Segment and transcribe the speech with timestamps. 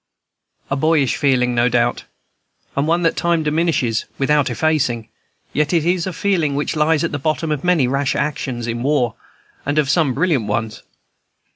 [0.71, 2.05] A boyish feeling, no doubt,
[2.75, 5.09] and one that time diminishes, without effacing;
[5.53, 8.81] yet it is a feeling which lies at the bottom of many rash actions in
[8.81, 9.13] war,
[9.63, 10.81] and of some brilliant ones.